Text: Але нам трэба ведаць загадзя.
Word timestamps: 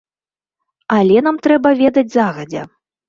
Але 0.97 1.17
нам 1.27 1.37
трэба 1.49 1.75
ведаць 1.85 2.09
загадзя. 2.15 2.65